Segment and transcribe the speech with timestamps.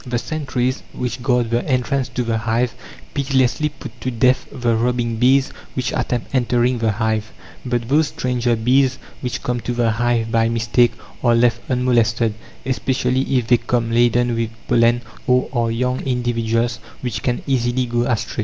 [0.03, 2.73] The sentries which guard the entrance to the hive
[3.13, 7.31] pitilessly put to death the robbing bees which attempt entering the hive;
[7.63, 10.93] but those stranger bees which come to the hive by mistake
[11.23, 12.33] are left unmolested,
[12.65, 18.01] especially if they come laden with pollen, or are young individuals which can easily go
[18.05, 18.39] astray.